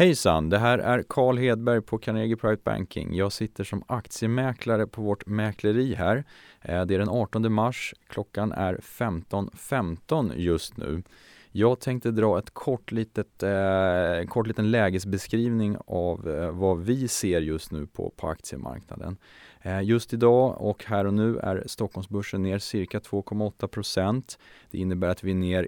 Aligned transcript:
Hejsan, 0.00 0.48
det 0.48 0.58
här 0.58 0.78
är 0.78 1.04
Carl 1.08 1.38
Hedberg 1.38 1.82
på 1.82 1.98
Carnegie 1.98 2.36
Private 2.36 2.62
Banking. 2.64 3.14
Jag 3.14 3.32
sitter 3.32 3.64
som 3.64 3.82
aktiemäklare 3.86 4.86
på 4.86 5.02
vårt 5.02 5.26
mäkleri 5.26 5.94
här. 5.94 6.24
Eh, 6.60 6.84
det 6.84 6.94
är 6.94 6.98
den 6.98 7.08
18 7.08 7.52
mars, 7.52 7.94
klockan 8.08 8.52
är 8.52 8.74
15.15 8.74 9.50
.15 10.08 10.32
just 10.36 10.76
nu. 10.76 11.02
Jag 11.52 11.80
tänkte 11.80 12.10
dra 12.10 12.38
ett 12.38 12.50
kort 12.50 12.92
litet, 12.92 13.42
eh, 13.42 14.28
kort 14.28 14.46
liten 14.46 14.70
lägesbeskrivning 14.70 15.76
av 15.86 16.28
eh, 16.28 16.50
vad 16.50 16.78
vi 16.78 17.08
ser 17.08 17.40
just 17.40 17.72
nu 17.72 17.86
på, 17.86 18.10
på 18.16 18.28
aktiemarknaden. 18.28 19.16
Eh, 19.62 19.82
just 19.82 20.12
idag 20.12 20.60
och 20.60 20.84
här 20.84 21.04
och 21.04 21.14
nu 21.14 21.38
är 21.38 21.64
Stockholmsbörsen 21.66 22.42
ner 22.42 22.58
cirka 22.58 22.98
2,8% 22.98 24.38
Det 24.70 24.78
innebär 24.78 25.08
att 25.08 25.24
vi 25.24 25.30
är 25.30 25.34
ner 25.34 25.66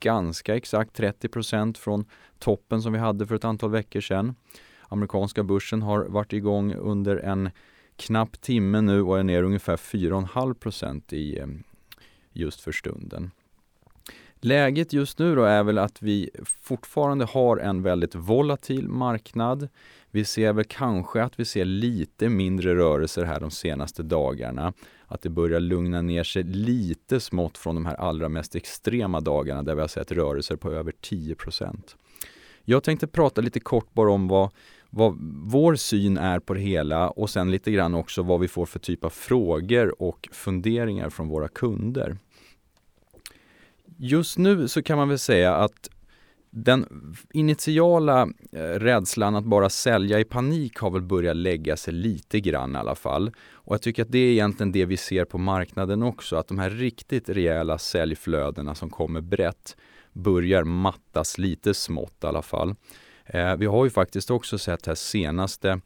ganska 0.00 0.56
exakt 0.56 0.94
30 0.94 1.28
procent 1.28 1.78
från 1.78 2.04
toppen 2.38 2.82
som 2.82 2.92
vi 2.92 2.98
hade 2.98 3.26
för 3.26 3.34
ett 3.34 3.44
antal 3.44 3.70
veckor 3.70 4.00
sedan. 4.00 4.34
Amerikanska 4.88 5.42
börsen 5.42 5.82
har 5.82 6.04
varit 6.04 6.32
igång 6.32 6.74
under 6.74 7.16
en 7.16 7.50
knapp 7.96 8.40
timme 8.40 8.80
nu 8.80 9.02
och 9.02 9.18
är 9.18 9.22
ner 9.22 9.42
ungefär 9.42 9.76
4,5 9.76 11.14
i 11.14 11.38
eh, 11.38 11.46
just 12.32 12.60
för 12.60 12.72
stunden. 12.72 13.30
Läget 14.42 14.92
just 14.92 15.18
nu 15.18 15.34
då 15.34 15.44
är 15.44 15.62
väl 15.62 15.78
att 15.78 16.02
vi 16.02 16.30
fortfarande 16.62 17.24
har 17.24 17.56
en 17.56 17.82
väldigt 17.82 18.14
volatil 18.14 18.88
marknad. 18.88 19.68
Vi 20.10 20.24
ser 20.24 20.52
väl 20.52 20.64
kanske 20.64 21.22
att 21.22 21.40
vi 21.40 21.44
ser 21.44 21.64
lite 21.64 22.28
mindre 22.28 22.74
rörelser 22.74 23.24
här 23.24 23.40
de 23.40 23.50
senaste 23.50 24.02
dagarna. 24.02 24.72
Att 25.06 25.22
det 25.22 25.28
börjar 25.28 25.60
lugna 25.60 26.02
ner 26.02 26.24
sig 26.24 26.42
lite 26.42 27.20
smått 27.20 27.58
från 27.58 27.74
de 27.74 27.86
här 27.86 27.94
allra 27.94 28.28
mest 28.28 28.54
extrema 28.54 29.20
dagarna 29.20 29.62
där 29.62 29.74
vi 29.74 29.80
har 29.80 29.88
sett 29.88 30.12
rörelser 30.12 30.56
på 30.56 30.72
över 30.72 30.92
10% 30.92 31.96
Jag 32.64 32.82
tänkte 32.82 33.06
prata 33.06 33.40
lite 33.40 33.60
kort 33.60 33.92
bara 33.92 34.12
om 34.12 34.28
vad, 34.28 34.50
vad 34.90 35.18
vår 35.44 35.74
syn 35.74 36.18
är 36.18 36.38
på 36.38 36.54
det 36.54 36.60
hela 36.60 37.10
och 37.10 37.30
sen 37.30 37.50
lite 37.50 37.70
grann 37.70 37.94
också 37.94 38.22
vad 38.22 38.40
vi 38.40 38.48
får 38.48 38.66
för 38.66 38.78
typ 38.78 39.04
av 39.04 39.10
frågor 39.10 40.02
och 40.02 40.28
funderingar 40.32 41.10
från 41.10 41.28
våra 41.28 41.48
kunder. 41.48 42.16
Just 43.96 44.38
nu 44.38 44.68
så 44.68 44.82
kan 44.82 44.98
man 44.98 45.08
väl 45.08 45.18
säga 45.18 45.54
att 45.54 45.90
den 46.50 46.86
initiala 47.32 48.22
eh, 48.52 48.60
rädslan 48.60 49.36
att 49.36 49.44
bara 49.44 49.70
sälja 49.70 50.20
i 50.20 50.24
panik 50.24 50.78
har 50.78 50.90
väl 50.90 51.02
börjat 51.02 51.36
lägga 51.36 51.76
sig 51.76 51.94
lite 51.94 52.40
grann 52.40 52.74
i 52.74 52.78
alla 52.78 52.94
fall. 52.94 53.30
Och 53.52 53.74
jag 53.74 53.82
tycker 53.82 54.02
att 54.02 54.12
det 54.12 54.18
är 54.18 54.32
egentligen 54.32 54.72
det 54.72 54.84
vi 54.84 54.96
ser 54.96 55.24
på 55.24 55.38
marknaden 55.38 56.02
också, 56.02 56.36
att 56.36 56.48
de 56.48 56.58
här 56.58 56.70
riktigt 56.70 57.28
rejäla 57.28 57.78
säljflödena 57.78 58.74
som 58.74 58.90
kommer 58.90 59.20
brett 59.20 59.76
börjar 60.12 60.64
mattas 60.64 61.38
lite 61.38 61.74
smått 61.74 62.24
i 62.24 62.26
alla 62.26 62.42
fall. 62.42 62.74
Eh, 63.24 63.56
vi 63.56 63.66
har 63.66 63.84
ju 63.84 63.90
faktiskt 63.90 64.30
också 64.30 64.58
sett 64.58 64.86
här 64.86 64.94
senaste 64.94 65.80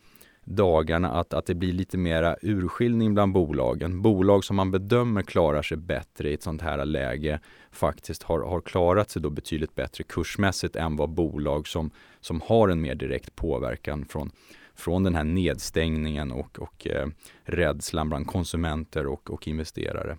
dagarna 0.44 1.10
att, 1.10 1.34
att 1.34 1.46
det 1.46 1.54
blir 1.54 1.72
lite 1.72 1.98
mera 1.98 2.36
urskiljning 2.42 3.14
bland 3.14 3.32
bolagen. 3.32 4.02
Bolag 4.02 4.44
som 4.44 4.56
man 4.56 4.70
bedömer 4.70 5.22
klarar 5.22 5.62
sig 5.62 5.76
bättre 5.76 6.30
i 6.30 6.34
ett 6.34 6.42
sånt 6.42 6.62
här 6.62 6.84
läge 6.84 7.40
faktiskt 7.70 8.22
har, 8.22 8.40
har 8.40 8.60
klarat 8.60 9.10
sig 9.10 9.22
då 9.22 9.30
betydligt 9.30 9.74
bättre 9.74 10.04
kursmässigt 10.04 10.76
än 10.76 10.96
vad 10.96 11.10
bolag 11.10 11.68
som, 11.68 11.90
som 12.20 12.40
har 12.46 12.68
en 12.68 12.80
mer 12.80 12.94
direkt 12.94 13.36
påverkan 13.36 14.04
från, 14.04 14.30
från 14.74 15.02
den 15.02 15.14
här 15.14 15.24
nedstängningen 15.24 16.32
och, 16.32 16.58
och 16.58 16.86
eh, 16.86 17.08
rädslan 17.44 18.08
bland 18.08 18.26
konsumenter 18.26 19.06
och, 19.06 19.30
och 19.30 19.48
investerare. 19.48 20.18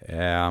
Eh, 0.00 0.50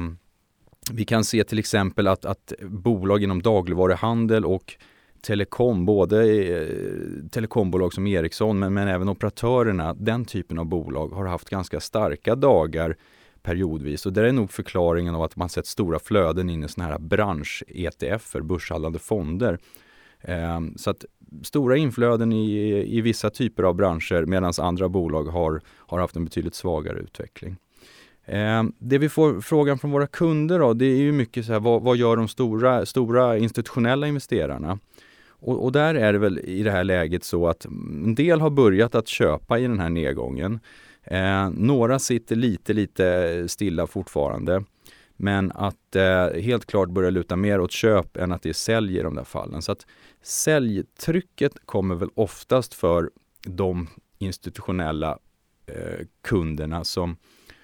vi 0.92 1.06
kan 1.06 1.24
se 1.24 1.44
till 1.44 1.60
exempel 1.60 2.08
att, 2.08 2.26
att 2.26 2.54
bolag 2.62 3.24
inom 3.24 3.42
dagligvaruhandel 3.42 4.46
och 4.46 4.78
telekom, 5.22 5.86
både 5.86 6.26
eh, 6.26 6.68
telekombolag 7.32 7.94
som 7.94 8.08
Ericsson 8.08 8.60
men, 8.60 8.74
men 8.74 8.88
även 8.88 9.10
operatörerna, 9.10 9.94
den 9.94 10.26
typen 10.26 10.60
av 10.60 10.66
bolag 10.66 11.08
har 11.08 11.26
haft 11.26 11.50
ganska 11.50 11.80
starka 11.80 12.36
dagar 12.36 12.98
periodvis. 13.44 14.06
Och 14.06 14.14
det 14.14 14.28
är 14.28 14.32
nog 14.32 14.52
förklaringen 14.52 15.16
av 15.16 15.24
att 15.24 15.36
man 15.36 15.50
sett 15.50 15.68
stora 15.68 16.00
flöden 16.00 16.50
in 16.50 16.64
i 16.64 16.68
sådana 16.68 16.92
här 16.92 17.00
bransch-ETF, 17.00 18.42
börshandlade 18.42 19.00
fonder. 19.00 19.60
Eh, 20.22 20.60
så 20.76 20.90
att 20.90 21.06
stora 21.44 21.78
inflöden 21.78 22.34
i, 22.34 22.98
i 22.98 23.02
vissa 23.02 23.30
typer 23.30 23.64
av 23.64 23.76
branscher 23.76 24.26
medan 24.26 24.54
andra 24.58 24.90
bolag 24.90 25.24
har, 25.24 25.62
har 25.68 26.00
haft 26.00 26.16
en 26.16 26.26
betydligt 26.26 26.56
svagare 26.56 27.00
utveckling. 27.00 27.58
Eh, 28.26 28.64
det 28.78 28.98
vi 28.98 29.10
får 29.10 29.42
frågan 29.42 29.80
från 29.80 29.92
våra 29.92 30.08
kunder 30.08 30.60
då, 30.60 30.74
det 30.74 30.86
är 30.86 30.98
ju 30.98 31.12
mycket 31.12 31.46
så 31.46 31.52
här, 31.52 31.60
vad, 31.60 31.82
vad 31.82 31.98
gör 31.98 32.18
de 32.18 32.28
stora, 32.28 32.86
stora 32.86 33.38
institutionella 33.38 34.08
investerarna? 34.08 34.80
Och, 35.42 35.64
och, 35.64 35.72
där 35.72 35.96
är 35.96 36.14
det 36.14 36.20
väl 36.20 36.40
i 36.40 36.64
det 36.64 36.72
här 36.72 36.84
läget 36.84 37.24
så 37.24 37.48
att 37.48 37.66
en 37.66 38.16
del 38.16 38.42
har 38.42 38.50
börjat 38.50 38.96
att 38.96 39.08
köpa 39.08 39.60
i 39.60 39.62
den 39.62 39.80
här 39.80 39.90
nedgången. 39.90 40.60
Eh, 41.04 41.50
några 41.50 42.00
sitter 42.00 42.36
lite, 42.36 42.74
lite 42.74 43.48
stilla 43.48 43.88
fortfarande. 43.88 44.64
Men 45.16 45.52
att 45.52 45.96
eh, 45.96 46.42
helt 46.42 46.66
klart 46.66 46.90
börja 46.90 47.10
luta 47.10 47.36
mer 47.36 47.60
åt 47.60 47.72
köp 47.72 48.18
än 48.18 48.32
att 48.32 48.42
det 48.42 48.50
är 48.50 48.54
sälj 48.54 48.98
i 48.98 49.02
de 49.02 49.16
där 49.16 49.24
fallen. 49.24 49.62
Så 49.62 49.72
att 49.72 49.86
säljtrycket 50.22 51.54
kommer 51.66 51.96
väl 51.96 52.10
oftast 52.16 52.74
för 52.74 53.10
de 53.44 53.88
institutionella 54.18 55.18
eh, 55.66 56.06
kunderna 56.22 56.84
som, 56.84 57.18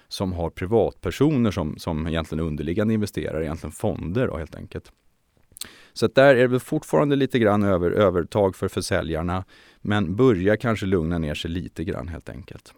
som 0.08 0.32
har 0.32 0.50
privatpersoner 0.50 1.50
som, 1.50 1.78
som 1.78 2.06
egentligen 2.06 2.44
underliggande 2.44 2.94
investerare, 2.94 3.44
egentligen 3.44 3.72
fonder 3.72 4.26
då, 4.26 4.36
helt 4.36 4.54
enkelt. 4.54 4.92
Så 5.92 6.06
att 6.06 6.14
där 6.14 6.34
är 6.34 6.40
det 6.40 6.46
väl 6.46 6.60
fortfarande 6.60 7.16
lite 7.16 7.38
grann 7.38 7.62
över, 7.62 7.90
övertag 7.90 8.56
för 8.56 8.68
försäljarna, 8.68 9.44
men 9.80 10.16
börjar 10.16 10.56
kanske 10.56 10.86
lugna 10.86 11.18
ner 11.18 11.34
sig 11.34 11.50
lite 11.50 11.84
grann 11.84 12.08
helt 12.08 12.28
enkelt. 12.28 12.74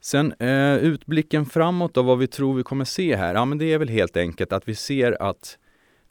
Sen 0.00 0.32
eh, 0.32 0.76
utblicken 0.76 1.46
framåt 1.46 1.94
då, 1.94 2.02
vad 2.02 2.18
vi 2.18 2.26
tror 2.26 2.54
vi 2.54 2.62
kommer 2.62 2.84
se 2.84 3.16
här, 3.16 3.34
ja 3.34 3.44
men 3.44 3.58
det 3.58 3.72
är 3.72 3.78
väl 3.78 3.88
helt 3.88 4.16
enkelt 4.16 4.52
att 4.52 4.68
vi 4.68 4.74
ser 4.74 5.22
att 5.22 5.58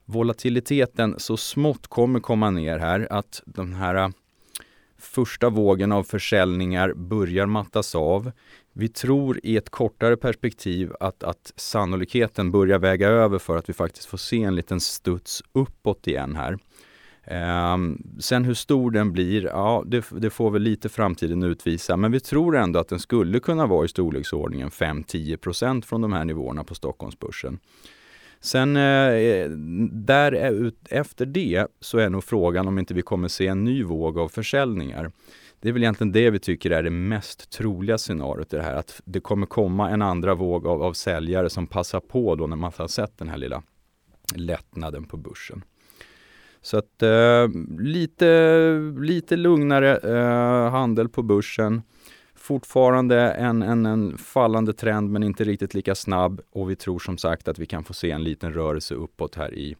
volatiliteten 0.05 1.15
så 1.17 1.37
smått 1.37 1.87
kommer 1.87 2.19
komma 2.19 2.49
ner 2.49 2.79
här, 2.79 3.07
att 3.09 3.41
den 3.45 3.73
här 3.73 3.95
eh, 3.95 4.09
första 4.97 5.49
vågen 5.49 5.91
av 5.91 6.03
försäljningar 6.03 6.93
börjar 6.93 7.45
mattas 7.45 7.95
av. 7.95 8.31
Vi 8.79 8.87
tror 8.89 9.39
i 9.43 9.57
ett 9.57 9.69
kortare 9.69 10.17
perspektiv 10.17 10.91
att, 10.99 11.23
att 11.23 11.53
sannolikheten 11.55 12.51
börjar 12.51 12.79
väga 12.79 13.07
över 13.07 13.39
för 13.39 13.57
att 13.57 13.69
vi 13.69 13.73
faktiskt 13.73 14.05
får 14.05 14.17
se 14.17 14.43
en 14.43 14.55
liten 14.55 14.79
studs 14.79 15.43
uppåt 15.51 16.07
igen 16.07 16.35
här. 16.35 16.57
Um, 17.73 18.03
sen 18.19 18.45
hur 18.45 18.53
stor 18.53 18.91
den 18.91 19.11
blir, 19.11 19.43
ja 19.43 19.83
det, 19.87 20.05
det, 20.11 20.29
får 20.29 20.51
väl 20.51 20.61
lite 20.61 20.89
framtiden 20.89 21.43
utvisa. 21.43 21.97
Men 21.97 22.11
vi 22.11 22.19
tror 22.19 22.57
ändå 22.57 22.79
att 22.79 22.87
den 22.87 22.99
skulle 22.99 23.39
kunna 23.39 23.65
vara 23.65 23.85
i 23.85 23.87
storleksordningen 23.87 24.69
5-10% 24.69 25.85
från 25.85 26.01
de 26.01 26.13
här 26.13 26.25
nivåerna 26.25 26.63
på 26.63 26.75
Stockholmsbörsen. 26.75 27.59
Sen 28.39 28.75
eh, 28.77 29.49
där 29.91 30.33
eh, 30.33 30.71
efter 30.99 31.25
det 31.25 31.67
så 31.79 31.97
är 31.97 32.09
nog 32.09 32.23
frågan 32.23 32.67
om 32.67 32.79
inte 32.79 32.93
vi 32.93 33.01
kommer 33.01 33.27
se 33.27 33.47
en 33.47 33.63
ny 33.63 33.83
våg 33.83 34.19
av 34.19 34.29
försäljningar. 34.29 35.11
Det 35.61 35.69
är 35.69 35.73
väl 35.73 35.83
egentligen 35.83 36.11
det 36.11 36.29
vi 36.29 36.39
tycker 36.39 36.71
är 36.71 36.83
det 36.83 36.89
mest 36.89 37.49
troliga 37.49 37.97
scenariot 37.97 38.53
i 38.53 38.55
det 38.55 38.63
här, 38.63 38.75
att 38.75 39.01
det 39.05 39.19
kommer 39.19 39.45
komma 39.45 39.89
en 39.89 40.01
andra 40.01 40.35
våg 40.35 40.67
av, 40.67 40.83
av 40.83 40.93
säljare 40.93 41.49
som 41.49 41.67
passar 41.67 41.99
på 41.99 42.35
då 42.35 42.47
när 42.47 42.55
man 42.55 42.71
har 42.77 42.87
sett 42.87 43.17
den 43.17 43.29
här 43.29 43.37
lilla 43.37 43.63
lättnaden 44.35 45.03
på 45.03 45.17
börsen. 45.17 45.63
Så 46.61 46.77
att 46.77 47.03
eh, 47.03 47.47
lite, 47.79 48.71
lite 48.99 49.37
lugnare 49.37 49.97
eh, 49.97 50.71
handel 50.71 51.09
på 51.09 51.23
börsen. 51.23 51.81
Fortfarande 52.35 53.31
en, 53.31 53.61
en, 53.61 53.85
en 53.85 54.17
fallande 54.17 54.73
trend 54.73 55.11
men 55.11 55.23
inte 55.23 55.43
riktigt 55.43 55.73
lika 55.73 55.95
snabb 55.95 56.41
och 56.51 56.69
vi 56.69 56.75
tror 56.75 56.99
som 56.99 57.17
sagt 57.17 57.47
att 57.47 57.59
vi 57.59 57.65
kan 57.65 57.83
få 57.83 57.93
se 57.93 58.11
en 58.11 58.23
liten 58.23 58.53
rörelse 58.53 58.95
uppåt 58.95 59.35
här 59.35 59.53
i, 59.53 59.75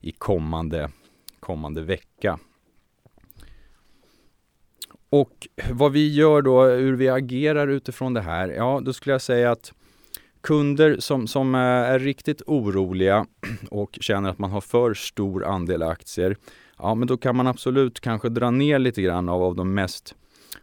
i 0.00 0.12
kommande, 0.12 0.90
kommande 1.40 1.82
vecka. 1.82 2.38
Och 5.10 5.48
vad 5.70 5.92
vi 5.92 6.14
gör 6.14 6.42
då, 6.42 6.64
hur 6.64 6.96
vi 6.96 7.08
agerar 7.08 7.68
utifrån 7.68 8.14
det 8.14 8.20
här, 8.20 8.48
ja 8.48 8.80
då 8.84 8.92
skulle 8.92 9.14
jag 9.14 9.22
säga 9.22 9.50
att 9.50 9.72
kunder 10.40 10.96
som, 10.98 11.26
som 11.26 11.54
eh, 11.54 11.60
är 11.60 11.98
riktigt 11.98 12.42
oroliga 12.46 13.26
och 13.70 13.98
känner 14.00 14.30
att 14.30 14.38
man 14.38 14.50
har 14.50 14.60
för 14.60 14.94
stor 14.94 15.44
andel 15.44 15.82
aktier, 15.82 16.36
ja 16.78 16.94
men 16.94 17.08
då 17.08 17.16
kan 17.16 17.36
man 17.36 17.46
absolut 17.46 18.00
kanske 18.00 18.28
dra 18.28 18.50
ner 18.50 18.78
lite 18.78 19.02
grann 19.02 19.28
av, 19.28 19.42
av 19.42 19.56
de 19.56 19.74
mest 19.74 20.14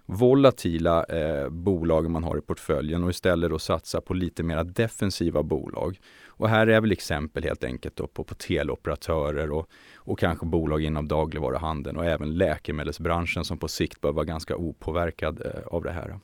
volatila 0.06 1.04
eh, 1.04 1.50
bolagen 1.50 2.12
man 2.12 2.24
har 2.24 2.38
i 2.38 2.42
portföljen 2.42 3.04
och 3.04 3.10
istället 3.10 3.50
då 3.50 3.60
satsa 3.60 4.01
på 4.01 4.13
lite 4.13 4.44
mer 4.44 4.63
defensiva 4.63 5.44
bolag. 5.44 6.00
Och 6.28 6.50
här 6.50 6.68
är 6.68 6.81
väl 6.81 6.92
exempel 6.92 7.44
helt 7.44 7.63
enkelt 7.63 7.95
då 7.95 8.07
på, 8.07 8.24
på 8.24 8.36
teleoperatörer 8.36 9.51
och, 9.51 9.69
och 9.95 10.19
kanske 10.19 10.45
bolag 10.45 10.81
inom 10.81 11.07
dagligvaruhandeln 11.07 11.98
och 11.98 12.06
även 12.06 12.38
läkemedelsbranschen 12.38 13.45
som 13.45 13.57
på 13.57 13.68
sikt 13.68 14.01
bör 14.01 14.12
vara 14.12 14.25
ganska 14.25 14.56
opåverkad 14.56 15.42
eh, 15.45 15.68
av 15.68 15.84
det 15.84 15.92
här. 15.92 16.19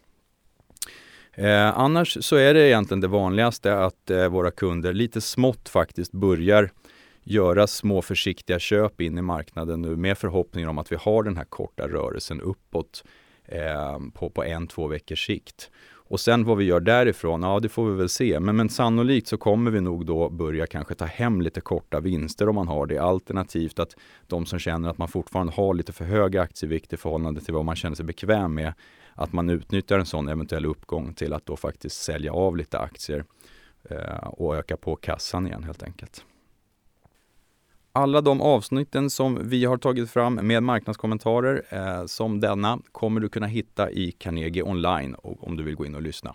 Eh, 1.34 1.80
annars 1.80 2.18
så 2.22 2.36
är 2.36 2.54
det 2.54 2.68
egentligen 2.68 3.02
det 3.02 3.08
vanligaste 3.08 3.76
att 3.76 4.10
eh, 4.10 4.28
våra 4.28 4.52
kunder 4.52 4.94
lite 4.94 5.22
smått 5.22 5.70
faktiskt 5.70 6.12
börjar 6.12 6.72
göra 7.24 7.68
små 7.68 8.02
försiktiga 8.02 8.60
köp 8.60 9.02
in 9.02 9.18
i 9.18 9.22
marknaden 9.22 9.82
nu 9.82 9.96
med 9.96 10.18
förhoppningen 10.18 10.70
om 10.70 10.78
att 10.78 10.92
vi 10.92 10.96
har 10.96 11.24
den 11.24 11.38
här 11.38 11.44
korta 11.44 11.88
rörelsen 11.88 12.42
uppåt 12.42 13.04
eh, 13.52 14.00
på, 14.14 14.30
på 14.30 14.44
en, 14.44 14.68
två 14.68 14.88
veckors 14.88 15.26
sikt. 15.26 15.72
Och 16.10 16.20
sen 16.20 16.44
vad 16.44 16.58
vi 16.58 16.66
gör 16.66 16.80
därifrån, 16.80 17.44
ja 17.44 17.60
det 17.60 17.70
får 17.70 17.90
vi 17.90 17.98
väl 17.98 18.10
se. 18.10 18.40
Men, 18.40 18.56
men 18.56 18.70
sannolikt 18.70 19.28
så 19.28 19.38
kommer 19.38 19.72
vi 19.72 19.82
nog 19.82 20.06
då 20.06 20.30
börja 20.30 20.68
kanske 20.68 20.96
ta 20.96 21.06
hem 21.06 21.42
lite 21.42 21.62
korta 21.62 22.00
vinster 22.00 22.50
om 22.50 22.56
man 22.56 22.68
har 22.68 22.86
det. 22.86 22.98
Alternativt 22.98 23.80
att 23.80 23.96
de 24.28 24.46
som 24.46 24.60
känner 24.60 24.90
att 24.90 24.98
man 24.98 25.08
fortfarande 25.08 25.54
har 25.54 25.74
lite 25.74 25.94
för 25.94 26.06
hög 26.06 26.38
aktievikt 26.38 26.94
i 26.94 26.98
förhållande 26.98 27.42
till 27.42 27.54
vad 27.54 27.66
man 27.66 27.76
känner 27.76 27.96
sig 27.96 28.06
bekväm 28.06 28.54
med, 28.54 28.74
att 29.16 29.34
man 29.34 29.50
utnyttjar 29.50 30.00
en 30.00 30.06
sån 30.06 30.28
eventuell 30.28 30.66
uppgång 30.66 31.14
till 31.14 31.34
att 31.34 31.46
då 31.46 31.58
faktiskt 31.58 32.02
sälja 32.02 32.34
av 32.34 32.58
lite 32.58 32.80
aktier 32.80 33.24
eh, 33.90 34.28
och 34.28 34.56
öka 34.56 34.78
på 34.78 34.96
kassan 34.96 35.48
igen 35.48 35.64
helt 35.64 35.84
enkelt. 35.84 36.26
Alla 37.92 38.22
de 38.22 38.42
avsnitten 38.42 39.10
som 39.10 39.50
vi 39.50 39.66
har 39.66 39.78
tagit 39.78 40.10
fram 40.10 40.36
med 40.36 40.64
marknadskommentarer 40.64 41.64
eh, 41.70 42.06
som 42.06 42.40
denna 42.40 42.80
kommer 42.92 43.22
du 43.22 43.30
kunna 43.30 43.48
hitta 43.48 43.92
i 43.92 44.12
Carnegie 44.12 44.64
online 44.64 45.16
och 45.16 45.48
om 45.48 45.58
du 45.58 45.64
vill 45.64 45.76
gå 45.76 45.86
in 45.86 45.96
och 45.96 46.02
lyssna. 46.02 46.34